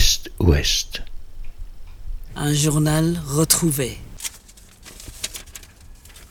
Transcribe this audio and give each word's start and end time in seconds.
Est-Ouest. 0.00 1.02
Un 2.34 2.54
journal 2.54 3.20
retrouvé. 3.26 3.98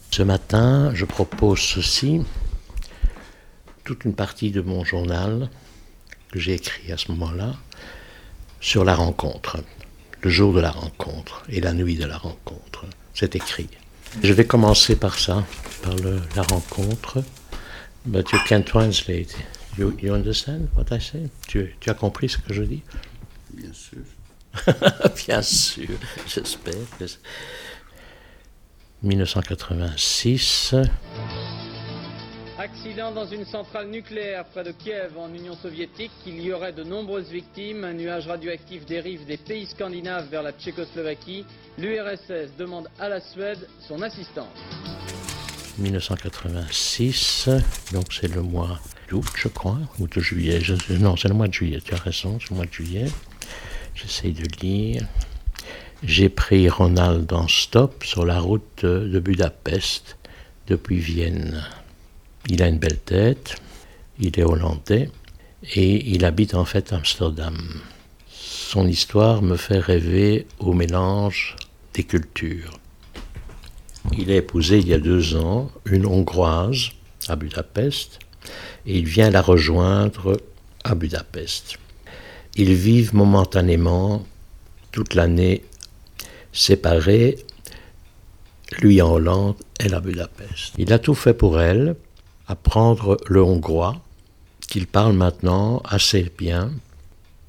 Ce 0.10 0.24
matin, 0.24 0.92
je 0.96 1.06
propose 1.06 1.60
ceci, 1.60 2.24
toute 3.84 4.06
une 4.06 4.16
partie 4.16 4.50
de 4.50 4.62
mon 4.62 4.84
journal 4.84 5.52
que 6.32 6.40
j'ai 6.40 6.56
écrit 6.56 6.92
à 6.92 6.98
ce 6.98 7.12
moment-là, 7.12 7.58
sur 8.60 8.84
la 8.84 8.96
rencontre, 8.96 9.58
le 10.22 10.32
jour 10.32 10.52
de 10.52 10.62
la 10.62 10.72
rencontre 10.72 11.44
et 11.48 11.62
la 11.62 11.74
nuit 11.74 11.96
de 11.96 12.06
la 12.06 12.18
rencontre. 12.18 12.86
C'est 13.14 13.36
écrit. 13.36 13.70
Je 14.24 14.34
vais 14.34 14.48
commencer 14.48 14.96
par 14.96 15.20
ça, 15.20 15.46
par 15.84 15.94
le, 15.94 16.20
la 16.36 16.42
rencontre. 16.42 17.24
But 18.08 18.32
you 18.32 18.40
can 18.48 18.64
translate. 18.64 19.38
You, 19.78 19.96
you 20.02 20.12
understand 20.16 20.70
what 20.76 20.86
I 20.90 21.00
say? 21.00 21.30
Tu, 21.48 21.76
tu 21.80 21.92
as 21.92 21.94
compris 21.94 22.30
ce 22.30 22.40
que 22.40 22.52
je 22.52 22.64
dis? 22.64 22.82
Bien 23.60 23.74
sûr. 23.74 24.04
Bien 25.28 25.42
sûr, 25.42 25.90
j'espère. 26.28 26.74
1986. 29.04 30.76
Accident 32.58 33.12
dans 33.14 33.26
une 33.26 33.46
centrale 33.46 33.90
nucléaire 33.90 34.46
près 34.46 34.64
de 34.64 34.72
Kiev 34.72 35.18
en 35.18 35.34
Union 35.34 35.56
soviétique. 35.56 36.12
Il 36.26 36.42
y 36.42 36.52
aurait 36.52 36.74
de 36.74 36.84
nombreuses 36.84 37.30
victimes. 37.30 37.84
Un 37.84 37.94
nuage 37.94 38.28
radioactif 38.28 38.86
dérive 38.86 39.26
des 39.26 39.38
pays 39.38 39.66
scandinaves 39.66 40.30
vers 40.30 40.44
la 40.44 40.52
Tchécoslovaquie. 40.52 41.46
L'URSS 41.78 42.56
demande 42.58 42.90
à 43.00 43.08
la 43.10 43.22
Suède 43.22 43.68
son 43.88 44.02
assistance. 44.02 44.58
1986, 45.78 47.50
donc 47.94 48.12
c'est 48.12 48.28
le 48.28 48.42
mois 48.42 48.80
d'août, 49.08 49.26
je 49.36 49.48
crois, 49.48 49.78
ou 49.98 50.08
de 50.08 50.20
juillet. 50.20 50.60
Je, 50.60 50.76
non, 50.94 51.16
c'est 51.16 51.30
le 51.30 51.34
mois 51.34 51.48
de 51.48 51.54
juillet, 51.54 51.80
tu 51.80 51.94
as 51.94 51.98
raison, 51.98 52.38
c'est 52.40 52.50
le 52.50 52.58
mois 52.58 52.66
de 52.66 52.74
juillet. 52.74 53.06
J'essaye 54.02 54.32
de 54.32 54.48
lire. 54.62 55.06
J'ai 56.04 56.30
pris 56.30 56.70
Ronald 56.70 57.32
en 57.34 57.50
stop 57.50 58.06
sur 58.06 58.26
la 58.26 58.40
route 58.40 58.86
de 58.86 59.20
Budapest 59.20 60.18
depuis 60.68 61.00
Vienne. 61.00 61.66
Il 62.48 62.64
a 62.64 62.70
une 62.70 62.78
belle 62.78 63.00
tête, 63.00 63.56
il 64.18 64.40
est 64.40 64.44
hollandais 64.44 65.10
et 65.74 66.14
il 66.14 66.24
habite 66.24 66.54
en 66.54 66.64
fait 66.64 66.94
Amsterdam. 66.94 67.58
Son 68.30 68.88
histoire 68.88 69.42
me 69.42 69.58
fait 69.58 69.80
rêver 69.80 70.48
au 70.60 70.72
mélange 70.72 71.58
des 71.94 72.04
cultures. 72.04 72.80
Il 74.18 74.32
a 74.32 74.36
épousé 74.36 74.80
il 74.80 74.88
y 74.88 74.94
a 74.94 75.00
deux 75.00 75.36
ans 75.36 75.70
une 75.84 76.06
Hongroise 76.06 76.92
à 77.28 77.36
Budapest 77.36 78.20
et 78.86 78.98
il 78.98 79.06
vient 79.06 79.30
la 79.30 79.42
rejoindre 79.42 80.38
à 80.86 80.96
Budapest. 80.96 81.78
Ils 82.60 82.74
vivent 82.74 83.16
momentanément 83.16 84.26
toute 84.92 85.14
l'année 85.14 85.64
séparés, 86.52 87.38
lui 88.82 89.02
en 89.02 89.14
Hollande, 89.14 89.56
elle 89.80 89.94
à 89.94 90.02
Budapest. 90.02 90.74
Il 90.78 90.92
a 90.92 91.00
tout 91.00 91.16
fait 91.16 91.34
pour 91.34 91.62
elle, 91.62 91.96
apprendre 92.48 93.16
le 93.28 93.42
hongrois, 93.42 94.02
qu'il 94.60 94.88
parle 94.88 95.14
maintenant 95.14 95.82
assez 95.86 96.30
bien, 96.38 96.74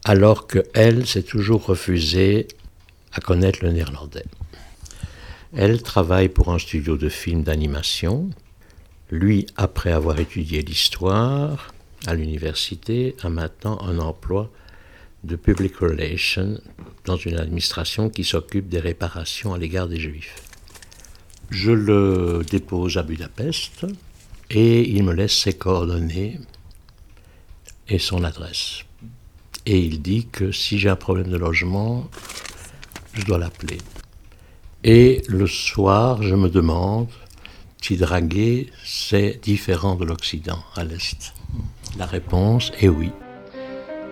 alors 0.05 0.47
que 0.47 0.62
elle 0.75 1.05
s'est 1.08 1.25
toujours 1.25 1.66
refusée 1.66 2.47
à 3.12 3.20
connaître 3.20 3.64
le 3.64 3.72
néerlandais. 3.72 4.27
Elle 5.56 5.83
travaille 5.83 6.28
pour 6.28 6.53
un 6.53 6.61
studio 6.61 6.97
de 6.97 7.08
films 7.08 7.42
d'animation. 7.42 8.31
Lui, 9.11 9.47
après 9.56 9.91
avoir 9.91 10.20
étudié 10.20 10.62
l'histoire 10.62 11.75
à 12.06 12.14
l'université, 12.14 13.16
a 13.25 13.28
maintenant 13.28 13.81
un 13.83 13.98
emploi 13.98 14.53
de 15.25 15.37
public 15.37 15.77
relations 15.77 16.61
dans 17.05 17.17
une 17.17 17.37
administration 17.37 18.09
qui 18.09 18.25
s'occupe 18.25 18.69
des 18.69 18.81
réparations 18.81 19.53
à 19.55 19.59
l'égard 19.59 19.89
des 19.89 20.01
juifs. 20.01 20.37
Je 21.51 21.73
le 21.73 22.43
dépose 22.49 22.97
à 22.97 23.03
Budapest 23.03 23.87
et 24.50 24.89
il 24.89 25.03
me 25.05 25.12
laisse 25.12 25.37
ses 25.37 25.53
coordonnées 25.53 26.39
et 27.89 27.99
son 27.99 28.25
adresse. 28.25 28.84
Et 29.67 29.78
il 29.81 30.00
dit 30.00 30.28
que 30.31 30.53
si 30.53 30.78
j'ai 30.78 30.89
un 30.89 30.97
problème 30.97 31.28
de 31.28 31.37
logement, 31.37 32.09
je 33.15 33.25
dois 33.25 33.39
l'appeler. 33.39 33.78
Et 34.84 35.23
le 35.28 35.47
soir, 35.47 36.23
je 36.23 36.34
me 36.34 36.49
demande 36.49 37.09
si 37.83 37.99
c'est 38.84 39.41
différent 39.43 39.97
de 39.97 40.05
l'Occident, 40.05 40.62
à 40.77 40.84
l'Est. 40.84 41.34
La 41.99 42.06
réponse 42.06 42.73
est 42.81 42.89
oui. 42.89 43.11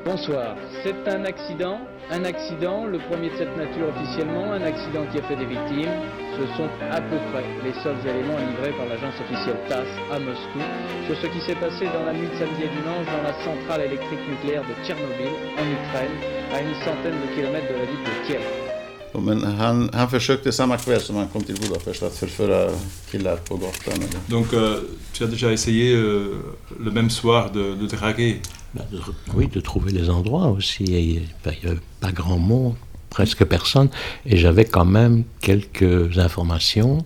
Bonsoir. 0.08 0.56
C'est 0.82 1.06
un 1.06 1.22
accident, 1.26 1.80
un 2.10 2.24
accident, 2.24 2.86
le 2.86 2.96
premier 2.96 3.28
de 3.28 3.36
cette 3.36 3.54
nature 3.58 3.88
officiellement, 3.94 4.52
un 4.54 4.62
accident 4.62 5.04
qui 5.12 5.19
a 5.19 5.22
fait 5.24 5.36
des 5.36 5.44
victimes. 5.44 5.92
Ce 6.32 6.46
sont 6.56 6.70
à 6.91 6.98
peu 6.98 7.19
près 7.30 7.44
les 7.62 7.74
seuls 7.84 8.00
éléments 8.08 8.38
livrés 8.38 8.72
par 8.72 8.86
l'agence 8.86 9.12
officielle 9.20 9.60
TASS 9.69 9.86
à 10.10 10.19
Moscou 10.19 10.64
sur 11.04 11.14
ce 11.19 11.26
qui 11.26 11.41
s'est 11.42 11.60
passé 11.60 11.84
dans 11.92 12.06
la 12.06 12.14
nuit 12.14 12.26
de 12.26 12.36
samedi 12.36 12.62
et 12.64 12.72
dimanche 12.72 13.04
dans 13.04 13.22
la 13.22 13.34
centrale 13.44 13.82
électrique 13.82 14.24
nucléaire 14.30 14.64
de 14.64 14.72
Tchernobyl 14.82 15.28
en 15.60 15.66
Ukraine, 15.76 16.16
à 16.56 16.62
une 16.62 16.75
centaine 16.76 17.20
de 17.20 17.34
kilomètres 17.34 17.69
de 17.69 17.76
la 17.76 17.84
ville 17.84 18.04
de 18.04 18.26
Kiev. 18.26 18.68
Men 19.14 19.44
han, 19.44 19.91
han 19.92 20.10
försökte 20.10 20.52
samma 20.52 20.76
kväll 20.76 21.00
som 21.00 21.16
han 21.16 21.28
kom 21.28 21.42
till 21.42 21.60
Budapest 21.60 22.02
att 22.02 22.16
förföra 22.16 22.70
killar 23.10 23.36
på 23.36 23.56
gatan. 23.56 23.98
Donc 24.26 24.52
euh, 24.52 24.80
tu 25.12 25.24
as 25.24 25.30
déjà 25.30 25.52
essayé 25.52 25.94
euh, 25.94 26.36
le 26.80 26.91
même 26.91 27.10
soir 27.10 27.50
de, 27.52 27.74
de 27.74 27.86
draguer 27.86 28.41
bah, 28.72 28.84
de, 28.91 29.00
Oui, 29.34 29.48
de 29.48 29.60
trouver 29.60 29.92
les 29.92 30.10
endroits 30.10 30.48
aussi. 30.48 30.84
Il 30.84 30.92
n'y 30.94 31.28
avait 31.46 31.80
pas 32.00 32.12
grand 32.12 32.38
monde, 32.38 32.74
presque 33.10 33.44
personne. 33.44 33.88
Et 34.26 34.36
j'avais 34.36 34.64
quand 34.64 34.84
même 34.84 35.25
quelques 35.40 36.19
informations. 36.19 37.04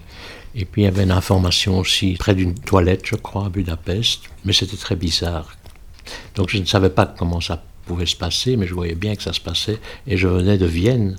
Et 0.55 0.65
puis 0.65 0.83
il 0.83 0.85
y 0.85 0.89
avait 0.89 1.05
une 1.05 1.13
information 1.13 1.79
aussi 1.79 2.17
près 2.19 2.35
d'une 2.35 2.55
toilette, 2.55 3.03
je 3.05 3.17
crois, 3.17 3.47
à 3.47 3.49
Budapest. 3.49 4.23
Mais 4.45 4.53
c'était 4.53 4.77
très 4.77 4.97
bizarre. 4.97 5.57
Donc 6.35 6.51
je 6.51 6.59
ne 6.59 6.67
savais 6.67 6.91
pas 6.91 7.07
comment 7.07 7.41
ça 7.41 7.63
pouvait 7.87 8.07
se 8.07 8.17
passer, 8.17 8.57
mais 8.57 8.67
je 8.67 8.75
voyais 8.75 8.95
bien 8.95 9.17
que 9.17 9.23
ça 9.23 9.33
se 9.33 9.41
passait. 9.41 9.79
Et 10.07 10.17
je 10.17 10.29
venais 10.29 10.59
de 10.59 10.67
Vienne. 10.67 11.17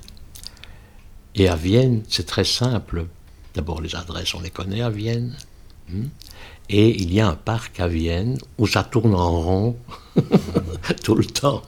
Et 1.34 1.48
à 1.48 1.56
Vienne, 1.56 2.02
c'est 2.08 2.26
très 2.26 2.44
simple. 2.44 3.06
D'abord, 3.54 3.80
les 3.80 3.94
adresses, 3.94 4.34
on 4.34 4.40
les 4.40 4.50
connaît 4.50 4.82
à 4.82 4.90
Vienne. 4.90 5.36
Hmm? 5.88 6.06
Et 6.68 6.90
il 7.02 7.12
y 7.12 7.20
a 7.20 7.28
un 7.28 7.34
parc 7.34 7.78
à 7.80 7.88
Vienne 7.88 8.38
où 8.56 8.66
ça 8.66 8.82
tourne 8.84 9.14
en 9.14 9.40
rond 9.40 9.76
tout 11.04 11.14
le 11.14 11.24
temps. 11.24 11.62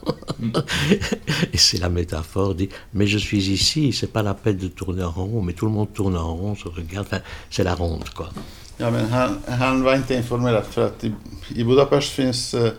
Et 1.53 1.57
c'est 1.57 1.77
la 1.77 1.89
métaphore 1.89 2.55
dit 2.55 2.69
Mais 2.93 3.05
je 3.05 3.17
suis 3.17 3.49
ici, 3.49 3.93
c'est 3.93 4.11
pas 4.11 4.23
la 4.23 4.33
peine 4.33 4.57
de 4.57 4.67
tourner 4.67 5.03
en 5.03 5.11
rond, 5.11 5.41
mais 5.41 5.53
tout 5.53 5.65
le 5.65 5.71
monde 5.71 5.93
tourne 5.93 6.17
en 6.17 6.35
rond, 6.35 6.55
se 6.55 6.67
regarde. 6.67 7.05
Enfin, 7.07 7.21
c'est 7.51 7.63
la 7.63 7.75
ronde, 7.75 8.09
quoi. 8.15 8.29
Ja, 8.79 8.91
men 8.91 9.05
han, 9.09 9.37
han 9.47 9.83
var 9.83 9.95
inte 9.95 10.15
informerad 10.15 10.65
för 10.65 10.85
att 10.85 11.03
i, 11.03 11.13
i 11.55 11.63
Budapest 11.63 12.09
finns 12.09 12.53
eh, 12.53 12.71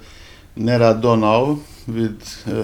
nära 0.55 0.95
Donau, 0.95 1.59
vid, 1.85 2.23
eh, 2.47 2.59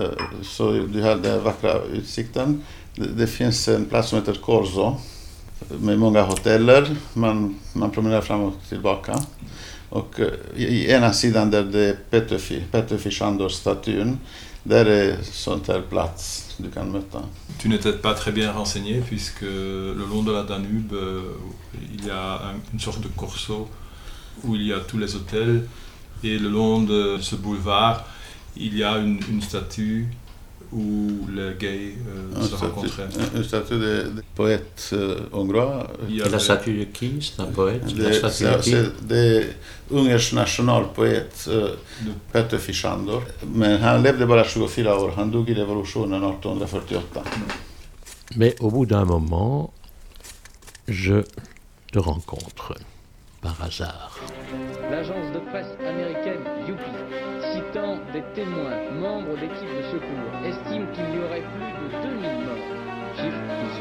eh, 0.00 0.10
så 0.42 0.72
du 0.72 1.02
har 1.02 1.16
den 1.16 1.44
vackra 1.44 1.82
utsikten. 1.82 2.62
Det, 2.94 3.26
finns 3.26 3.68
en 3.68 3.84
plats 3.84 4.08
som 4.08 4.18
heter 4.18 4.34
Corso 4.34 4.96
med 5.80 5.98
många 5.98 6.22
hoteller. 6.22 6.96
Man, 7.14 7.54
man 7.72 7.90
promenerar 7.90 8.20
fram 8.20 8.40
och 8.40 8.54
tillbaka. 8.68 9.18
Och 9.88 10.20
eh, 10.20 10.26
i, 10.56 10.64
i 10.64 10.90
ena 10.90 11.12
sidan 11.12 11.50
där 11.50 11.62
det 11.64 11.80
är 11.84 11.96
Petöfi, 12.10 12.62
Petöfi 12.70 13.10
Shandor-statyn, 13.10 14.18
där 14.62 14.86
är 14.86 15.16
sånt 15.22 15.68
här 15.68 15.80
plats 15.90 16.54
du 16.58 16.70
kan 16.70 16.88
möta. 16.92 17.22
Tu 17.62 17.68
n'étais 17.68 17.92
pas 18.02 18.14
très 18.20 18.32
bien 18.34 18.52
renseigné 18.54 19.02
puisque 19.08 19.42
le 19.42 20.06
long 20.10 20.24
de 20.24 20.32
la 20.32 20.42
Danube, 20.42 20.92
euh, 20.92 21.22
il 21.94 22.06
y 22.06 22.10
a 22.10 22.38
un- 22.50 22.60
une 22.72 22.80
sorte 22.80 23.00
de 23.02 23.08
corso 23.16 23.68
où 24.42 24.56
il 24.56 24.66
y 24.66 24.72
a 24.72 24.80
tous 24.80 24.98
les 24.98 25.14
hôtels 25.16 25.68
et 26.24 26.38
le 26.38 26.48
long 26.48 26.82
de 26.86 27.18
ce 27.20 27.36
boulevard, 27.36 28.04
il 28.56 28.76
y 28.76 28.84
a 28.84 28.96
une, 28.98 29.20
une 29.30 29.42
statue 29.42 30.08
où 30.72 31.26
les 31.36 31.54
gays 31.58 31.94
euh, 32.36 32.42
se 32.42 32.54
en- 32.54 33.38
en 33.40 33.42
statue 33.44 33.78
de, 33.78 34.02
de 34.16 34.22
poète 34.34 34.90
euh, 34.92 35.20
hongrois. 35.32 35.86
Il 36.08 36.16
y 36.16 36.20
Et 36.20 36.28
la 36.30 36.38
statue 36.38 36.78
de 36.78 36.84
qui? 36.84 37.20
C'est 37.20 37.42
un 37.42 37.46
poète 37.52 37.82
statue 37.88 38.44
de 38.44 38.50
så- 38.52 38.60
qui? 38.60 38.70
så- 38.70 38.90
det 39.08 39.36
är 39.36 39.44
Ungerns 39.90 40.32
nationalpoet 40.32 41.48
uh, 41.48 41.70
Petöfi 42.32 42.72
Shandor. 42.72 43.22
Men 43.54 43.80
han 43.82 44.02
levde 44.02 44.26
bara 44.26 44.44
24 44.44 44.94
år. 44.94 45.10
Han 45.16 45.30
dog 45.30 45.48
i 45.50 45.54
revolutionen 45.54 46.22
1848. 46.24 47.02
Mais 48.36 48.54
au 48.60 48.70
bout 48.70 48.86
d'un 48.88 49.04
moment, 49.04 49.70
je 50.88 51.22
le 51.94 52.00
rencontre 52.00 52.74
par 53.42 53.56
hasard. 53.62 54.10
L'agence 54.90 55.28
de 55.34 55.40
presse 55.50 55.72
américaine 55.92 56.42
citant 57.52 57.98
des 58.14 58.22
témoins, 58.34 58.78
membres 59.00 59.34
d'équipes 59.40 59.71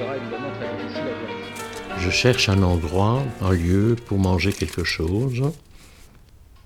sera 0.01 0.17
évidemment 0.17 0.51
très 0.51 0.75
difficile 0.77 1.01
à 1.01 1.03
vérifier. 1.03 1.99
Je 1.99 2.09
cherche 2.09 2.49
un 2.49 2.63
endroit, 2.63 3.23
un 3.41 3.51
lieu 3.51 3.95
pour 4.05 4.17
manger 4.17 4.51
quelque 4.51 4.83
chose. 4.83 5.51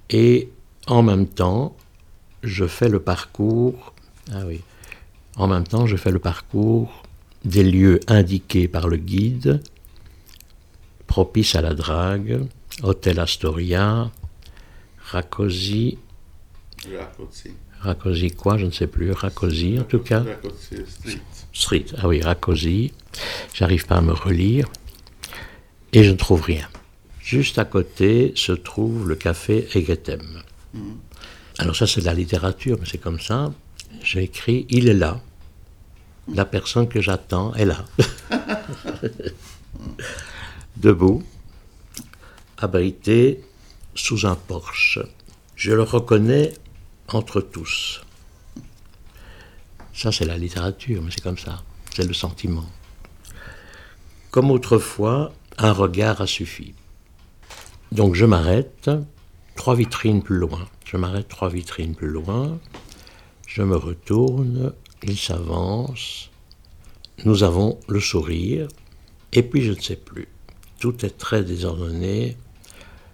Et 0.09 0.49
en 0.87 1.01
même 1.01 1.27
temps, 1.27 1.75
je 2.43 2.65
fais 2.65 2.89
le 2.89 2.99
parcours. 2.99 3.93
Ah 4.31 4.45
oui. 4.45 4.61
En 5.35 5.47
même 5.47 5.67
temps, 5.67 5.85
je 5.85 5.97
fais 5.97 6.11
le 6.11 6.19
parcours 6.19 7.03
des 7.43 7.63
lieux 7.63 7.99
indiqués 8.07 8.67
par 8.67 8.87
le 8.87 8.97
guide, 8.97 9.61
propice 11.05 11.55
à 11.55 11.61
la 11.61 11.73
drague, 11.73 12.45
Hôtel 12.83 13.19
Astoria, 13.19 14.09
Rakosi. 14.99 15.97
Rakosi 17.85 18.31
quoi, 18.31 18.57
je 18.57 18.65
ne 18.65 18.71
sais 18.71 18.87
plus, 18.87 19.11
Rakosi 19.11 19.79
en 19.79 19.83
tout 19.83 19.99
cas. 19.99 20.23
Rakosi 20.23 20.83
Street. 20.87 21.21
Street, 21.53 21.85
ah 21.97 22.07
oui, 22.07 22.21
Rakosi. 22.21 22.91
J'arrive 23.53 23.85
pas 23.85 23.97
à 23.97 24.01
me 24.01 24.11
relire 24.13 24.67
et 25.93 26.03
je 26.03 26.11
ne 26.11 26.17
trouve 26.17 26.41
rien. 26.41 26.67
Juste 27.19 27.57
à 27.59 27.65
côté 27.65 28.33
se 28.35 28.51
trouve 28.51 29.07
le 29.07 29.15
café 29.15 29.67
Egetem. 29.73 30.43
Alors 31.57 31.75
ça 31.75 31.87
c'est 31.87 32.01
de 32.01 32.05
la 32.05 32.13
littérature, 32.13 32.77
mais 32.79 32.87
c'est 32.89 32.97
comme 32.97 33.19
ça. 33.19 33.53
J'ai 34.03 34.23
écrit 34.23 34.65
Il 34.69 34.89
est 34.89 34.93
là. 34.93 35.21
La 36.33 36.45
personne 36.45 36.87
que 36.87 37.01
j'attends 37.01 37.53
est 37.53 37.65
là. 37.65 37.85
Debout, 40.77 41.23
abrité 42.57 43.41
sous 43.93 44.25
un 44.25 44.35
porche. 44.35 44.99
Je 45.55 45.71
le 45.71 45.83
reconnais 45.83 46.53
entre 47.09 47.41
tous. 47.41 48.01
Ça, 49.93 50.11
c'est 50.11 50.25
la 50.25 50.37
littérature, 50.37 51.01
mais 51.01 51.11
c'est 51.11 51.21
comme 51.21 51.37
ça. 51.37 51.63
C'est 51.93 52.05
le 52.05 52.13
sentiment. 52.13 52.69
Comme 54.31 54.51
autrefois, 54.51 55.33
un 55.57 55.71
regard 55.71 56.19
a 56.19 56.27
suffi. 56.27 56.73
Donc 57.91 58.15
je 58.15 58.25
m'arrête, 58.25 58.89
trois 59.55 59.75
vitrines 59.75 60.21
plus 60.21 60.37
loin. 60.37 60.67
Je 60.83 60.97
m'arrête 60.97 61.29
trois 61.29 61.49
vitrines 61.49 61.95
plus 61.95 62.09
loin. 62.09 62.59
Je 63.47 63.61
me 63.61 63.77
retourne, 63.77 64.73
il 65.03 65.17
s'avance. 65.17 66.29
Nous 67.23 67.43
avons 67.43 67.79
le 67.87 68.01
sourire, 68.01 68.67
et 69.31 69.43
puis 69.43 69.63
je 69.63 69.71
ne 69.71 69.79
sais 69.79 69.95
plus. 69.95 70.27
Tout 70.79 71.05
est 71.05 71.17
très 71.17 71.43
désordonné. 71.43 72.35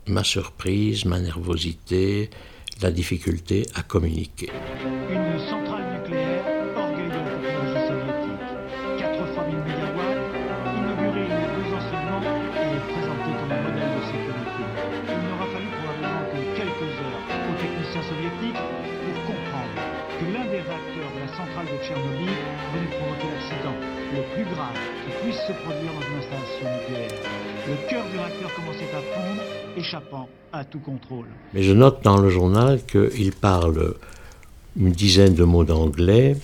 Ma 0.07 0.23
surprise, 0.23 1.05
ma 1.05 1.19
nervosité, 1.19 2.31
la 2.81 2.91
difficulté 2.91 3.65
à 3.75 3.83
communiquer. 3.83 4.49
Se 25.47 25.53
produire 25.53 25.91
dans 25.93 26.01
une 26.01 26.19
installation 26.19 26.67
nucléaire. 26.77 27.19
Le 27.67 27.89
cœur 27.89 28.05
du 28.11 28.17
réacteur 28.17 28.53
commençait 28.53 28.91
à 28.93 29.01
fondre, 29.01 29.41
échappant 29.75 30.29
à 30.53 30.63
tout 30.63 30.79
contrôle. 30.79 31.25
Mais 31.53 31.63
je 31.63 31.73
note 31.73 32.03
dans 32.03 32.17
le 32.17 32.29
journal 32.29 32.79
qu'il 32.85 33.31
parle 33.31 33.95
une 34.77 34.91
dizaine 34.91 35.33
de 35.33 35.43
mots 35.43 35.63
d'anglais, 35.63 36.37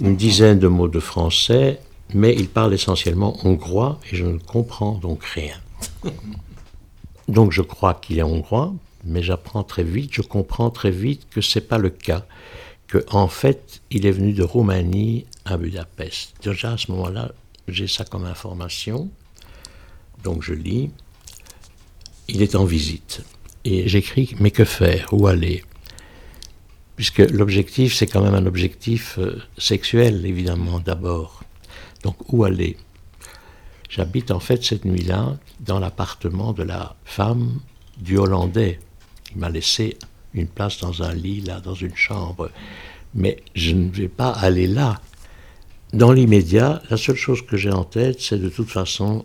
une 0.00 0.16
dizaine 0.16 0.58
de 0.58 0.68
mots 0.68 0.88
de 0.88 1.00
français, 1.00 1.80
mais 2.12 2.34
il 2.34 2.48
parle 2.48 2.74
essentiellement 2.74 3.36
hongrois 3.44 3.98
et 4.10 4.16
je 4.16 4.26
ne 4.26 4.38
comprends 4.38 4.92
donc 4.92 5.24
rien. 5.24 5.56
Donc 7.28 7.52
je 7.52 7.62
crois 7.62 7.94
qu'il 7.94 8.18
est 8.18 8.24
hongrois, 8.24 8.74
mais 9.04 9.22
j'apprends 9.22 9.62
très 9.62 9.84
vite, 9.84 10.10
je 10.12 10.22
comprends 10.22 10.70
très 10.70 10.90
vite 10.90 11.28
que 11.30 11.40
ce 11.40 11.58
n'est 11.58 11.64
pas 11.64 11.78
le 11.78 11.90
cas, 11.90 12.24
que 12.88 13.04
en 13.12 13.28
fait 13.28 13.80
il 13.92 14.04
est 14.04 14.10
venu 14.10 14.32
de 14.32 14.42
Roumanie 14.42 15.26
à 15.44 15.56
Budapest. 15.56 16.34
Déjà 16.42 16.72
à 16.72 16.76
ce 16.76 16.90
moment-là, 16.90 17.30
j'ai 17.70 17.86
ça 17.86 18.04
comme 18.04 18.24
information, 18.24 19.10
donc 20.22 20.42
je 20.42 20.54
lis. 20.54 20.90
Il 22.28 22.42
est 22.42 22.54
en 22.54 22.64
visite. 22.64 23.22
Et 23.64 23.88
j'écris, 23.88 24.34
mais 24.38 24.50
que 24.50 24.64
faire? 24.64 25.08
Où 25.12 25.26
aller? 25.26 25.64
Puisque 26.96 27.18
l'objectif, 27.18 27.94
c'est 27.94 28.06
quand 28.06 28.22
même 28.22 28.34
un 28.34 28.46
objectif 28.46 29.18
euh, 29.18 29.42
sexuel, 29.58 30.24
évidemment, 30.24 30.80
d'abord. 30.80 31.42
Donc, 32.02 32.16
où 32.32 32.44
aller? 32.44 32.76
J'habite 33.88 34.30
en 34.30 34.40
fait 34.40 34.62
cette 34.62 34.84
nuit-là 34.84 35.36
dans 35.58 35.80
l'appartement 35.80 36.52
de 36.52 36.62
la 36.62 36.94
femme 37.04 37.60
du 37.98 38.18
Hollandais. 38.18 38.78
Il 39.32 39.38
m'a 39.40 39.48
laissé 39.48 39.96
une 40.32 40.46
place 40.46 40.78
dans 40.78 41.02
un 41.02 41.12
lit, 41.12 41.40
là, 41.40 41.60
dans 41.60 41.74
une 41.74 41.96
chambre. 41.96 42.50
Mais 43.14 43.42
je 43.54 43.74
ne 43.74 43.90
vais 43.90 44.08
pas 44.08 44.30
aller 44.30 44.66
là. 44.66 45.00
Dans 45.92 46.12
l'immédiat, 46.12 46.82
la 46.88 46.96
seule 46.96 47.16
chose 47.16 47.42
que 47.42 47.56
j'ai 47.56 47.72
en 47.72 47.82
tête, 47.82 48.20
c'est 48.20 48.38
de 48.38 48.48
toute 48.48 48.70
façon 48.70 49.24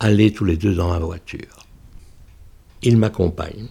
aller 0.00 0.32
tous 0.32 0.44
les 0.44 0.56
deux 0.56 0.74
dans 0.74 0.88
ma 0.88 0.98
voiture. 0.98 1.66
Il 2.82 2.96
m'accompagne. 2.96 3.68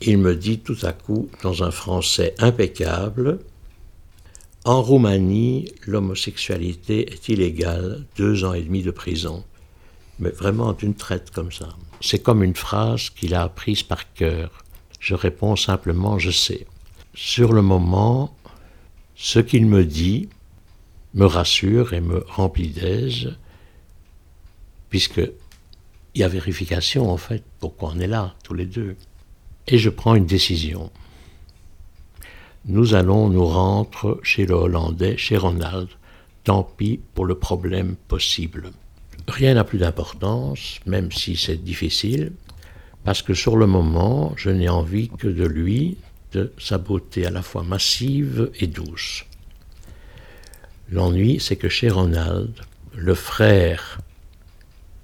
Il 0.00 0.18
me 0.18 0.34
dit 0.34 0.58
tout 0.58 0.76
à 0.82 0.92
coup, 0.92 1.28
dans 1.42 1.62
un 1.62 1.70
français 1.70 2.34
impeccable, 2.38 3.38
en 4.64 4.82
Roumanie, 4.82 5.72
l'homosexualité 5.86 7.12
est 7.12 7.28
illégale, 7.28 8.04
deux 8.16 8.44
ans 8.44 8.52
et 8.52 8.62
demi 8.62 8.82
de 8.82 8.90
prison. 8.90 9.44
Mais 10.18 10.30
vraiment 10.30 10.72
d'une 10.72 10.94
traite 10.94 11.30
comme 11.30 11.52
ça. 11.52 11.68
C'est 12.00 12.22
comme 12.22 12.42
une 12.42 12.56
phrase 12.56 13.10
qu'il 13.10 13.34
a 13.34 13.44
apprise 13.44 13.84
par 13.84 14.12
cœur. 14.14 14.64
Je 14.98 15.14
réponds 15.14 15.54
simplement 15.54 16.18
je 16.18 16.32
sais. 16.32 16.66
Sur 17.14 17.52
le 17.52 17.62
moment, 17.62 18.36
ce 19.14 19.38
qu'il 19.38 19.66
me 19.66 19.84
dit 19.84 20.28
me 21.14 21.24
rassure 21.24 21.94
et 21.94 22.00
me 22.00 22.24
remplit 22.28 22.68
d'aise, 22.68 23.36
puisque 24.90 25.20
il 26.14 26.20
y 26.20 26.24
a 26.24 26.28
vérification 26.28 27.10
en 27.10 27.16
fait, 27.16 27.44
pourquoi 27.60 27.92
on 27.94 28.00
est 28.00 28.06
là, 28.06 28.34
tous 28.42 28.54
les 28.54 28.66
deux. 28.66 28.96
Et 29.66 29.78
je 29.78 29.90
prends 29.90 30.14
une 30.14 30.26
décision. 30.26 30.90
Nous 32.64 32.94
allons 32.94 33.28
nous 33.28 33.46
rendre 33.46 34.18
chez 34.22 34.46
le 34.46 34.54
Hollandais, 34.54 35.16
chez 35.16 35.36
Ronald. 35.36 35.88
Tant 36.44 36.62
pis 36.62 37.00
pour 37.14 37.26
le 37.26 37.34
problème 37.34 37.96
possible. 38.08 38.72
Rien 39.26 39.54
n'a 39.54 39.64
plus 39.64 39.78
d'importance, 39.78 40.80
même 40.86 41.12
si 41.12 41.36
c'est 41.36 41.62
difficile, 41.62 42.32
parce 43.04 43.22
que 43.22 43.34
sur 43.34 43.56
le 43.56 43.66
moment, 43.66 44.32
je 44.36 44.48
n'ai 44.50 44.68
envie 44.68 45.10
que 45.10 45.28
de 45.28 45.44
lui, 45.44 45.98
de 46.32 46.52
sa 46.58 46.78
beauté 46.78 47.26
à 47.26 47.30
la 47.30 47.42
fois 47.42 47.62
massive 47.62 48.50
et 48.60 48.66
douce. 48.66 49.24
L'ennui, 50.90 51.38
c'est 51.40 51.56
que 51.56 51.68
chez 51.68 51.88
Ronald, 51.88 52.52
le 52.94 53.14
frère 53.14 54.00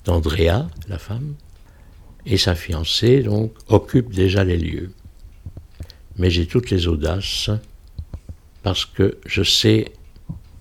d'Andrea, 0.05 0.69
la 0.89 0.99
femme, 0.99 1.35
et 2.27 2.39
sa 2.39 2.55
fiancée, 2.55 3.23
donc, 3.23 3.53
occupent 3.69 4.13
déjà 4.13 4.45
les 4.45 4.57
lieux. 4.57 4.93
Mais 6.17 6.31
j'ai 6.31 6.47
toutes 6.47 6.71
les 6.71 6.87
audaces 6.87 7.51
parce 8.63 8.87
que 8.87 9.19
je 9.27 9.43
sais 9.43 9.93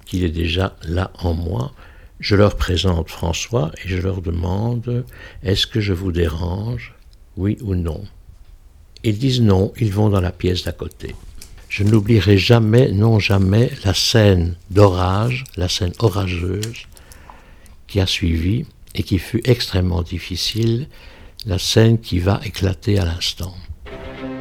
qu'il 0.06 0.24
est 0.24 0.30
déjà 0.30 0.76
là 0.84 1.12
en 1.20 1.34
moi. 1.34 1.74
Je 2.20 2.36
leur 2.36 2.58
présente 2.58 3.10
François 3.10 3.72
et 3.84 3.88
je 3.88 3.98
leur 3.98 4.22
demande 4.22 5.06
Est-ce 5.42 5.68
que 5.68 5.80
je 5.80 5.94
vous 5.94 6.12
dérange? 6.12 6.96
Oui 7.38 7.58
ou 7.62 7.76
non? 7.76 8.04
Ils 9.04 9.18
disent 9.18 9.42
non, 9.42 9.74
ils 9.78 9.92
vont 9.92 10.10
dans 10.10 10.22
la 10.22 10.32
pièce 10.32 10.64
d'à 10.64 10.72
côté. 10.72 11.16
Je 11.74 11.84
n'oublierai 11.84 12.38
jamais, 12.38 12.92
non 12.92 13.18
jamais, 13.18 13.72
la 13.84 13.96
scène 13.96 14.54
d'orage, 14.70 15.44
la 15.58 15.68
scène 15.68 15.92
orageuse 15.98 16.86
qui 17.88 18.00
a 18.00 18.06
suivi 18.06 18.68
et 18.94 19.02
qui 19.02 19.18
fut 19.18 19.42
extrêmement 19.44 20.04
difficile, 20.04 20.88
la 21.48 21.58
scène 21.58 21.98
qui 21.98 22.20
va 22.20 22.40
éclater 22.46 23.00
à 23.00 23.06
l'instant. 23.06 23.56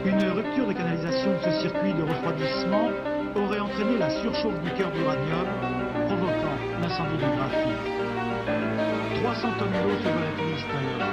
Une 0.04 0.22
rupture 0.28 0.68
de 0.68 0.74
canalisation 0.74 1.32
de 1.32 1.38
ce 1.42 1.62
circuit 1.62 1.94
de 1.94 2.02
refroidissement 2.02 2.90
aurait 3.34 3.60
entraîné 3.60 3.96
la 3.98 4.10
surchauffe 4.20 4.60
du 4.62 4.70
cœur 4.76 4.92
d'uranium, 4.92 5.48
provoquant 6.04 6.56
l'incendie 6.82 7.16
du 7.16 7.30
graphite. 7.32 7.86
300 9.24 9.48
tonnes 9.58 9.72
d'eau 9.80 9.96
se 10.04 10.08
volatilisent 10.12 10.60
jusqu'alors. 10.60 11.08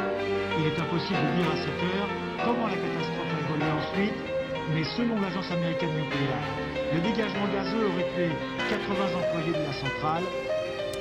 Il 0.59 0.65
est 0.67 0.79
impossible 0.83 1.15
de 1.15 1.31
dire 1.39 1.47
à 1.47 1.57
cette 1.63 1.81
heure 1.95 2.09
comment 2.43 2.67
la 2.67 2.75
catastrophe 2.75 3.31
a 3.31 3.39
évolué 3.39 3.71
ensuite, 3.71 4.38
mais 4.73 4.83
selon 4.97 5.19
l'agence 5.19 5.49
américaine 5.51 5.89
nucléaire, 5.89 6.43
le 6.93 7.01
dégagement 7.01 7.47
gazeux 7.53 7.87
aurait 7.87 8.09
tué 8.15 8.29
80 8.69 9.05
employés 9.17 9.57
de 9.57 9.65
la 9.65 9.73
centrale, 9.73 10.23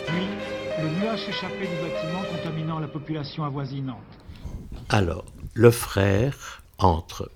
puis 0.06 0.26
le 0.82 0.88
nuage 1.00 1.24
s'échappait 1.26 1.66
du 1.66 1.76
bâtiment 1.82 2.22
contaminant 2.30 2.78
la 2.78 2.88
population 2.88 3.44
avoisinante. 3.44 3.98
Alors, 4.88 5.24
le 5.54 5.70
frère 5.70 6.62
entre 6.78 7.30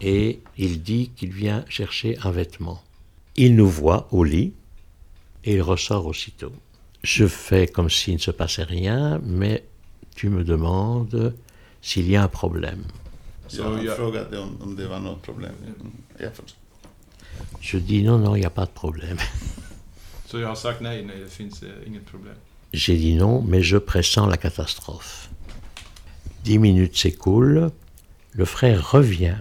et 0.00 0.40
il 0.56 0.82
dit 0.82 1.10
qu'il 1.16 1.32
vient 1.32 1.64
chercher 1.68 2.18
un 2.22 2.30
vêtement. 2.30 2.82
Il 3.36 3.54
nous 3.54 3.68
voit 3.68 4.08
au 4.10 4.24
lit 4.24 4.52
et 5.44 5.54
il 5.54 5.62
ressort 5.62 6.06
aussitôt. 6.06 6.52
Je 7.02 7.26
fais 7.26 7.66
comme 7.66 7.90
s'il 7.90 8.14
ne 8.14 8.18
se 8.18 8.30
passait 8.30 8.64
rien, 8.64 9.20
mais 9.24 9.64
tu 10.14 10.28
me 10.28 10.44
demandes 10.44 11.34
s'il 11.82 12.10
y 12.10 12.16
a 12.16 12.22
un 12.22 12.28
problème. 12.28 12.82
Så 13.48 13.62
Ja, 13.62 13.76
ja. 13.76 13.82
jag 13.84 13.96
frågade 13.96 14.38
om, 14.38 14.62
om 14.62 14.76
det 14.76 14.88
var 14.88 14.98
något 15.00 15.22
problem. 15.22 15.52
Jag 16.18 16.34
förstår. 16.34 16.66
Je 17.60 17.78
dis 17.80 18.04
non, 18.04 18.22
non, 18.22 18.36
il 18.36 18.40
n'y 18.40 18.46
a 18.46 18.50
pas 18.50 18.66
de 18.66 18.72
problème. 18.74 19.18
Så 20.26 20.38
jag 20.38 20.48
har 20.48 20.54
sagt 20.54 20.80
nej, 20.80 21.04
nej, 21.04 21.20
det 21.20 21.30
finns 21.30 21.62
eh, 21.62 21.88
inget 21.88 22.06
problem. 22.06 22.34
J'ai 22.72 22.96
dit 22.96 23.16
non, 23.16 23.42
mais 23.42 23.62
je 23.62 23.78
pressens 23.78 24.28
la 24.28 24.36
catastrophe. 24.36 25.28
Dix 26.44 26.58
minutes 26.58 26.96
s'écoulent, 26.96 27.70
le 28.32 28.44
frère 28.44 28.90
revient 28.90 29.38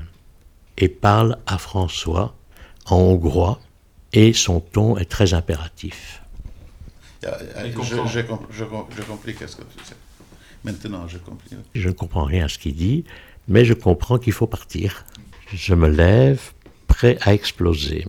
et 0.77 0.89
parle 0.89 1.37
à 1.45 1.57
François 1.57 2.35
en 2.85 2.97
hongrois, 2.97 3.59
et 4.13 4.33
son 4.33 4.59
ton 4.59 4.97
est 4.97 5.09
très 5.09 5.33
impératif. 5.33 6.21
Ja, 7.23 7.31
ja. 7.41 7.63
Maintenant. 10.63 11.07
Je 11.75 11.87
ne 11.87 11.93
comprends 11.93 12.23
rien 12.23 12.45
à 12.45 12.47
ce 12.47 12.57
qu'il 12.57 12.75
dit, 12.75 13.05
mais 13.47 13.65
je 13.65 13.73
comprends 13.73 14.17
qu'il 14.17 14.33
faut 14.33 14.47
partir. 14.47 15.05
Je 15.53 15.73
me 15.75 15.87
lève, 15.87 16.53
prêt 16.87 17.17
à 17.21 17.33
exploser. 17.33 18.05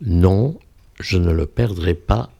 Non, 0.00 0.58
je 1.00 1.18
ne 1.18 1.32
le 1.32 1.46
perdrai 1.46 1.94
pas. 1.94 2.30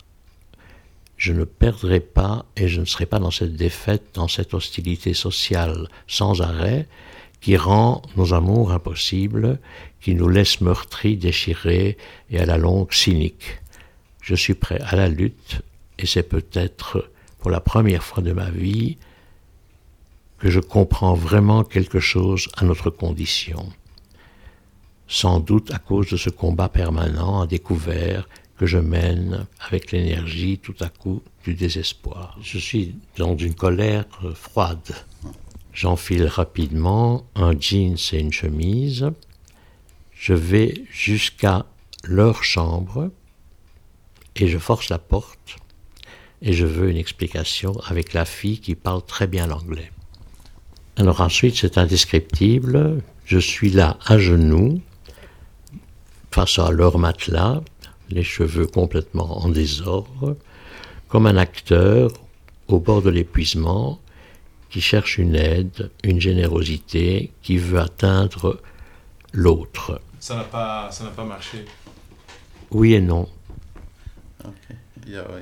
Je 1.17 1.33
ne 1.33 1.45
perdrai 1.45 2.01
pas 2.01 2.45
et 2.57 2.69
je 2.69 2.81
ne 2.81 2.85
serai 2.85 3.07
pas 3.07 3.19
dans 3.19 3.31
cette 3.31 3.57
défaite, 3.57 4.05
dans 4.15 4.29
cette 4.29 4.53
hostilité 4.53 5.15
sociale 5.15 5.89
sans 6.07 6.43
arrêt 6.43 6.87
qui 7.41 7.57
rend 7.57 8.03
nos 8.17 8.35
amours 8.35 8.73
impossibles, 8.73 9.59
qui 10.01 10.15
nous 10.15 10.29
laisse 10.29 10.61
meurtris, 10.61 11.17
déchirés 11.17 11.97
et 12.31 12.39
à 12.39 12.47
la 12.47 12.59
longue 12.59 12.93
cyniques. 12.93 13.61
Je 14.21 14.35
suis 14.35 14.55
prêt 14.55 14.81
à 14.85 14.97
la 14.97 15.09
lutte 15.09 15.63
et 15.99 16.07
c'est 16.07 16.23
peut-être 16.25 17.09
pour 17.39 17.51
la 17.51 17.61
première 17.61 18.03
fois 18.03 18.23
de 18.23 18.33
ma 18.33 18.51
vie 18.51 18.99
que 20.39 20.51
je 20.51 20.61
comprends 20.61 21.15
vraiment 21.15 21.65
quelque 21.65 22.01
chose 22.01 22.49
à 22.57 22.65
notre 22.65 22.91
condition. 22.91 23.73
Sans 25.09 25.41
doute 25.41 25.73
à 25.73 25.79
cause 25.79 26.11
de 26.11 26.17
ce 26.17 26.31
combat 26.31 26.69
permanent 26.69 27.41
à 27.41 27.47
découvert 27.47 28.29
que 28.59 28.67
je 28.67 28.79
mène 28.79 29.47
avec 29.61 29.93
l'énergie 29.93 30.59
tout 30.59 30.75
à 30.81 30.89
coup 30.89 31.23
du 31.45 31.55
désespoir. 31.55 32.39
Je 32.43 32.59
suis 32.59 32.97
dans 33.17 33.37
une 33.37 33.55
colère 33.55 34.07
froide. 34.35 34.95
J'enfile 35.73 36.27
rapidement 36.27 37.27
un 37.35 37.59
jeans 37.59 37.97
et 38.13 38.19
une 38.19 38.33
chemise. 38.33 39.11
Je 40.13 40.33
vais 40.33 40.85
jusqu'à 40.91 41.67
leur 42.05 42.45
chambre 42.45 43.11
et 44.35 44.49
je 44.49 44.59
force 44.59 44.89
la 44.89 44.99
porte 44.99 45.57
et 46.43 46.53
je 46.53 46.67
veux 46.67 46.91
une 46.91 46.97
explication 46.97 47.79
avec 47.87 48.13
la 48.13 48.25
fille 48.25 48.61
qui 48.61 48.75
parle 48.75 49.05
très 49.05 49.27
bien 49.27 49.47
l'anglais. 49.47 49.91
Alors 50.97 51.21
ensuite, 51.21 51.57
c'est 51.57 51.77
indescriptible. 51.77 53.03
Je 53.27 53.39
suis 53.39 53.71
là 53.71 53.99
à 54.07 54.19
genoux, 54.19 54.81
face 56.31 56.59
à 56.59 56.71
leur 56.71 56.99
matelas, 56.99 57.61
les 58.09 58.23
cheveux 58.23 58.67
complètement 58.67 59.45
en 59.45 59.49
désordre, 59.49 60.37
comme 61.09 61.27
un 61.27 61.37
acteur 61.37 62.11
au 62.69 62.81
bord 62.81 63.03
de 63.03 63.11
l'épuisement 63.11 64.01
qui 64.71 64.81
cherche 64.81 65.19
une 65.19 65.35
aide, 65.35 65.91
une 66.03 66.21
générosité, 66.21 67.31
qui 67.43 67.59
veut 67.59 67.79
atteindre 67.79 68.61
l'autre. 69.33 70.01
Ça 70.19 70.37
n'a 70.37 70.45
pas, 70.45 70.91
ça 70.91 71.05
n'a 71.05 71.11
pas 71.11 71.25
marché. 71.25 71.65
Oui 72.71 72.95
et 72.95 73.01
non. 73.01 73.29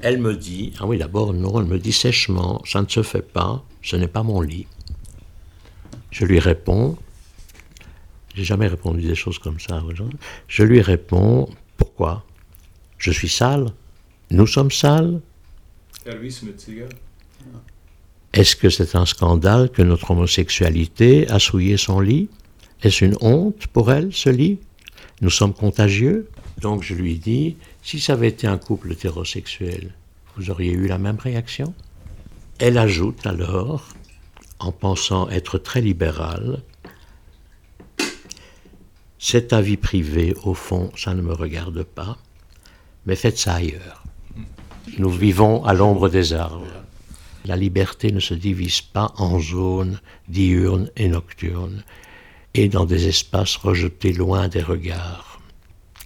Elle 0.02 0.18
me 0.18 0.34
dit, 0.34 0.73
ah 0.78 0.87
oui 0.87 0.99
d'abord 0.99 1.32
non, 1.32 1.61
elle 1.61 1.66
me 1.66 1.78
dit 1.78 1.92
sèchement, 1.92 2.61
ça 2.66 2.82
ne 2.82 2.88
se 2.88 3.02
fait 3.02 3.23
pas, 3.23 3.64
ce 3.82 3.96
n'est 3.96 4.08
pas 4.08 4.23
mon 4.23 4.40
lit. 4.40 4.66
Je 6.14 6.25
lui 6.25 6.38
réponds, 6.38 6.97
j'ai 8.37 8.44
jamais 8.44 8.68
répondu 8.68 9.02
des 9.02 9.16
choses 9.16 9.40
comme 9.40 9.59
ça 9.59 9.83
aux 9.83 9.92
gens. 9.97 10.09
Je 10.47 10.62
lui 10.62 10.80
réponds, 10.80 11.49
pourquoi? 11.76 12.25
Je 12.99 13.11
suis 13.11 13.28
sale. 13.28 13.66
Nous 14.30 14.47
sommes 14.47 14.71
sales. 14.71 15.21
Est-ce 18.33 18.54
que 18.54 18.71
c'est 18.71 18.94
un 18.94 19.06
scandale 19.06 19.71
que 19.71 19.83
notre 19.83 20.12
homosexualité 20.12 21.28
a 21.30 21.40
souillé 21.40 21.76
son 21.76 21.99
lit? 21.99 22.28
Est-ce 22.85 23.04
une 23.04 23.16
honte 23.21 23.66
pour 23.66 23.90
elle, 23.90 24.12
ce 24.12 24.30
lit? 24.30 24.61
Nous 25.21 25.30
sommes 25.30 25.52
contagieux. 25.52 26.30
Donc 26.61 26.85
je 26.85 26.94
lui 26.94 27.18
dis, 27.18 27.56
si 27.83 27.99
ça 27.99 28.12
avait 28.12 28.28
été 28.28 28.47
un 28.47 28.59
couple 28.59 28.92
hétérosexuel, 28.92 29.92
vous 30.37 30.49
auriez 30.49 30.75
eu 30.75 30.87
la 30.87 30.99
même 30.99 31.18
réaction? 31.18 31.75
Elle 32.61 32.78
ajoute 32.78 33.26
alors, 33.26 33.88
en 34.58 34.73
pensant 34.73 35.28
être 35.28 35.58
très 35.58 35.80
libérale, 35.80 36.62
c'est 39.18 39.49
ta 39.49 39.61
vie 39.61 39.78
privée, 39.78 40.34
au 40.44 40.52
fond, 40.52 40.92
ça 40.96 41.14
ne 41.14 41.23
me 41.23 41.32
regarde 41.32 41.82
pas, 41.82 42.18
mais 43.06 43.16
faites 43.16 43.38
ça 43.38 43.54
ailleurs. 43.54 44.04
Nous 44.99 45.08
vivons 45.11 45.64
à 45.64 45.73
l'ombre 45.73 46.08
des 46.08 46.34
arbres. 46.34 46.84
La 47.46 47.56
liberté 47.56 48.12
ne 48.12 48.20
se 48.20 48.34
divise 48.34 48.82
pas 48.82 49.12
en 49.16 49.40
zones 49.40 50.00
diurnes 50.28 50.90
et 50.96 51.08
nocturnes, 51.08 51.82
et 52.54 52.68
dans 52.68 52.84
des 52.84 53.08
espaces 53.08 53.56
rejetés 53.56 54.12
loin 54.12 54.49
des 54.49 54.62
regards. 54.62 55.40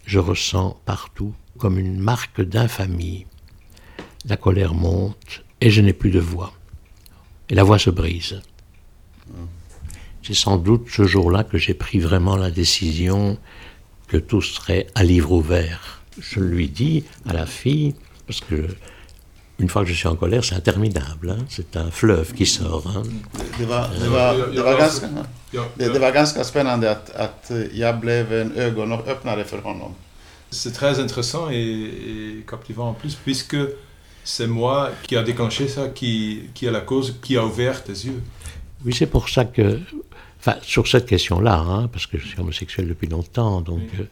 Je 0.06 0.18
ressens 0.18 0.80
partout 0.86 1.34
comme 1.58 1.78
une 1.78 1.98
marque 1.98 2.40
d'infamie. 2.40 3.26
La 4.24 4.36
colère 4.36 4.74
monte 4.74 5.42
et 5.60 5.70
je 5.70 5.80
n'ai 5.80 5.92
plus 5.92 6.10
de 6.10 6.20
voix. 6.20 6.52
Et 7.50 7.54
la 7.54 7.64
voix 7.64 7.78
se 7.78 7.90
brise. 7.90 8.40
C'est 10.22 10.34
sans 10.34 10.56
doute 10.58 10.88
ce 10.90 11.04
jour-là 11.04 11.44
que 11.44 11.56
j'ai 11.58 11.74
pris 11.74 11.98
vraiment 11.98 12.36
la 12.36 12.50
décision 12.50 13.38
que 14.08 14.16
tout 14.18 14.42
serait 14.42 14.86
à 14.94 15.02
livre 15.04 15.32
ouvert. 15.32 16.02
Je 16.20 16.40
lui 16.40 16.68
dis 16.68 17.04
à 17.28 17.32
la 17.32 17.46
fille, 17.46 17.94
parce 18.26 18.40
que 18.40 18.68
une 19.58 19.68
fois 19.68 19.82
que 19.84 19.88
je 19.90 19.94
suis 19.94 20.06
en 20.08 20.16
colère, 20.16 20.44
c'est 20.44 20.54
interminable. 20.54 21.30
hein. 21.30 21.44
C'est 21.48 21.76
un 21.76 21.90
fleuve 21.90 22.32
qui 22.34 22.46
sort. 22.46 22.86
hein. 22.86 23.02
Det 23.58 23.64
var, 23.66 23.88
det 24.02 24.08
var, 24.08 24.34
Jag- 24.34 24.48
det 24.50 24.54
jag 24.56 24.64
var, 24.64 24.72
var- 24.72 24.78
ganska, 24.80 25.06
Ja, 25.52 25.64
det, 25.76 25.84
ja. 25.86 25.92
det 25.92 25.98
var 25.98 26.12
ganska 26.12 26.44
spännande 26.44 26.90
att, 26.90 27.10
att 27.10 27.50
jag 27.72 28.00
blev 28.00 28.32
en 28.32 28.52
ögonöppnare 28.52 29.44
för 29.44 29.58
honom. 29.58 29.94
C'est 30.50 30.72
très 30.72 30.98
intéressant 31.00 31.50
et, 31.50 31.56
et 31.56 32.46
captivant 32.46 32.88
en 32.94 33.00
plus, 33.00 33.14
puisque 33.24 33.56
c'est 34.28 34.46
moi 34.46 34.92
qui 35.04 35.16
a 35.16 35.22
déclenché 35.22 35.68
ça, 35.68 35.88
qui, 35.88 36.50
qui 36.52 36.66
est 36.66 36.70
la 36.70 36.82
cause, 36.82 37.16
qui 37.22 37.38
a 37.38 37.44
ouvert 37.46 37.82
tes 37.82 37.92
yeux. 37.92 38.22
Oui, 38.84 38.92
c'est 38.94 39.06
pour 39.06 39.30
ça 39.30 39.46
que. 39.46 39.80
Enfin, 40.38 40.56
sur 40.62 40.86
cette 40.86 41.06
question-là, 41.06 41.58
hein, 41.58 41.88
parce 41.88 42.06
que 42.06 42.18
je 42.18 42.26
suis 42.26 42.38
homosexuel 42.38 42.86
depuis 42.88 43.08
longtemps, 43.08 43.62
donc. 43.62 43.80
Oui. 43.80 44.00
euh, 44.00 44.04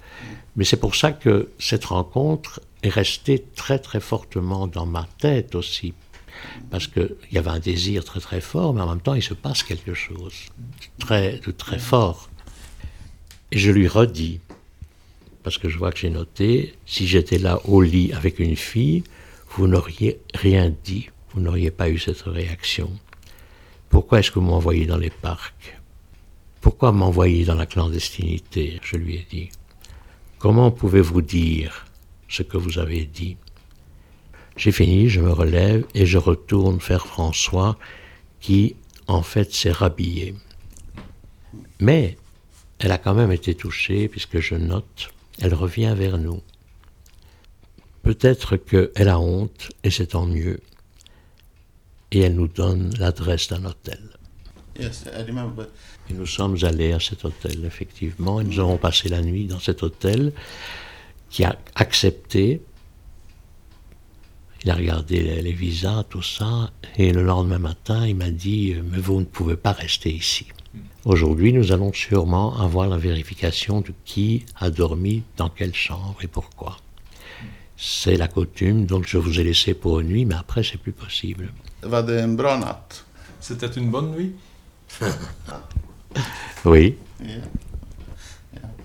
mais 0.56 0.64
c'est 0.64 0.78
pour 0.78 0.94
ça 0.94 1.12
que 1.12 1.50
cette 1.58 1.84
rencontre 1.84 2.60
est 2.82 2.88
restée 2.88 3.44
très 3.54 3.78
très 3.78 4.00
fortement 4.00 4.66
dans 4.66 4.86
ma 4.86 5.06
tête 5.18 5.54
aussi. 5.54 5.92
Parce 6.70 6.86
qu'il 6.86 7.14
y 7.30 7.36
avait 7.36 7.50
un 7.50 7.58
désir 7.58 8.02
très 8.02 8.20
très 8.20 8.40
fort, 8.40 8.72
mais 8.72 8.80
en 8.80 8.88
même 8.88 9.00
temps, 9.00 9.14
il 9.14 9.22
se 9.22 9.34
passe 9.34 9.62
quelque 9.62 9.92
chose 9.92 10.34
de 10.98 11.04
très, 11.04 11.40
de 11.46 11.50
très 11.50 11.78
fort. 11.78 12.30
Et 13.52 13.58
je 13.58 13.70
lui 13.70 13.86
redis, 13.86 14.40
parce 15.42 15.58
que 15.58 15.68
je 15.68 15.76
vois 15.76 15.92
que 15.92 15.98
j'ai 15.98 16.10
noté, 16.10 16.74
si 16.86 17.06
j'étais 17.06 17.38
là 17.38 17.60
au 17.66 17.82
lit 17.82 18.12
avec 18.14 18.38
une 18.38 18.56
fille, 18.56 19.04
vous 19.56 19.68
n'auriez 19.68 20.20
rien 20.34 20.70
dit, 20.84 21.08
vous 21.32 21.40
n'auriez 21.40 21.70
pas 21.70 21.88
eu 21.88 21.98
cette 21.98 22.22
réaction. 22.22 22.90
Pourquoi 23.88 24.18
est-ce 24.18 24.30
que 24.30 24.38
vous 24.38 24.44
m'envoyez 24.44 24.84
dans 24.84 24.98
les 24.98 25.10
parcs? 25.10 25.78
Pourquoi 26.60 26.92
m'envoyer 26.92 27.46
dans 27.46 27.54
la 27.54 27.64
clandestinité? 27.64 28.78
Je 28.82 28.96
lui 28.96 29.14
ai 29.14 29.26
dit. 29.30 29.48
Comment 30.38 30.70
pouvez-vous 30.70 31.22
dire 31.22 31.86
ce 32.28 32.42
que 32.42 32.58
vous 32.58 32.78
avez 32.78 33.06
dit? 33.06 33.38
J'ai 34.56 34.72
fini, 34.72 35.08
je 35.08 35.22
me 35.22 35.32
relève 35.32 35.86
et 35.94 36.04
je 36.04 36.18
retourne 36.18 36.76
vers 36.76 37.06
François 37.06 37.78
qui, 38.40 38.76
en 39.06 39.22
fait, 39.22 39.54
s'est 39.54 39.72
rhabillé. 39.72 40.34
Mais 41.80 42.18
elle 42.78 42.92
a 42.92 42.98
quand 42.98 43.14
même 43.14 43.32
été 43.32 43.54
touchée, 43.54 44.08
puisque 44.08 44.40
je 44.40 44.54
note, 44.54 45.10
elle 45.40 45.54
revient 45.54 45.94
vers 45.96 46.18
nous. 46.18 46.42
Peut-être 48.06 48.56
qu'elle 48.56 49.08
a 49.08 49.18
honte, 49.18 49.72
et 49.82 49.90
c'est 49.90 50.06
tant 50.06 50.26
mieux. 50.26 50.60
Et 52.12 52.20
elle 52.20 52.36
nous 52.36 52.46
donne 52.46 52.94
l'adresse 53.00 53.48
d'un 53.48 53.64
hôtel. 53.64 53.98
Yes, 54.78 55.06
I 55.12 55.24
remember. 55.26 55.66
Et 56.08 56.14
nous 56.14 56.24
sommes 56.24 56.56
allés 56.62 56.92
à 56.92 57.00
cet 57.00 57.24
hôtel, 57.24 57.64
effectivement, 57.64 58.40
et 58.40 58.44
nous 58.44 58.60
avons 58.60 58.76
passé 58.76 59.08
la 59.08 59.22
nuit 59.22 59.46
dans 59.46 59.58
cet 59.58 59.82
hôtel 59.82 60.32
qui 61.30 61.42
a 61.42 61.58
accepté. 61.74 62.62
Il 64.62 64.70
a 64.70 64.76
regardé 64.76 65.20
les, 65.20 65.42
les 65.42 65.52
visas, 65.52 66.04
tout 66.08 66.22
ça, 66.22 66.70
et 66.96 67.12
le 67.12 67.24
lendemain 67.24 67.58
matin, 67.58 68.06
il 68.06 68.14
m'a 68.14 68.30
dit 68.30 68.74
euh, 68.74 68.82
Mais 68.88 68.98
vous 68.98 69.18
ne 69.18 69.24
pouvez 69.24 69.56
pas 69.56 69.72
rester 69.72 70.12
ici. 70.12 70.46
Aujourd'hui, 71.04 71.52
nous 71.52 71.72
allons 71.72 71.92
sûrement 71.92 72.56
avoir 72.56 72.88
la 72.88 72.98
vérification 72.98 73.80
de 73.80 73.92
qui 74.04 74.44
a 74.54 74.70
dormi 74.70 75.24
dans 75.36 75.48
quelle 75.48 75.74
chambre 75.74 76.18
et 76.22 76.28
pourquoi. 76.28 76.76
C'est 77.76 78.16
la 78.16 78.28
coutume, 78.28 78.86
donc 78.86 79.06
je 79.06 79.18
vous 79.18 79.38
ai 79.38 79.44
laissé 79.44 79.74
pour 79.74 80.00
une 80.00 80.08
nuit, 80.08 80.24
mais 80.24 80.34
après, 80.34 80.62
c'est 80.62 80.78
plus 80.78 80.92
possible. 80.92 81.52
C'était 83.40 83.66
une 83.66 83.90
bonne 83.90 84.12
nuit 84.12 84.34
Oui, 86.64 86.96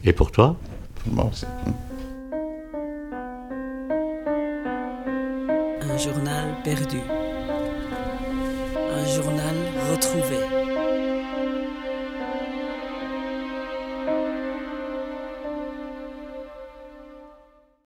et 0.04 0.14
pour 0.14 0.32
toi 0.32 0.56
pour 0.96 1.14
moi 1.14 1.26
aussi. 1.32 1.46
Un 5.82 5.98
journal 5.98 6.56
perdu. 6.64 7.00
Un 8.76 9.06
journal 9.06 9.56
retrouvé. 9.92 10.61